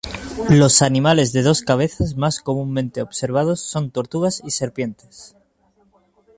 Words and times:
Los 0.49 0.81
animales 0.81 1.31
de 1.31 1.43
dos 1.43 1.61
cabezas 1.61 2.15
más 2.17 2.39
comúnmente 2.39 3.03
observados 3.03 3.59
son 3.59 3.91
tortugas 3.91 4.41
y 4.43 4.49
serpientes. 4.49 5.35